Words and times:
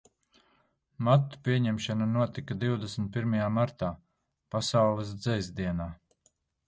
Matu 1.07 1.39
pieņemšana 1.47 2.07
notika 2.13 2.57
divdesmit 2.63 3.13
pirmajā 3.17 3.51
martā, 3.59 3.93
Pasaules 4.57 5.13
Dzejas 5.21 5.53
dienā. 5.61 5.89